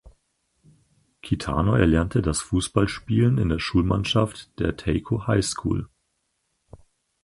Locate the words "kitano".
1.21-1.75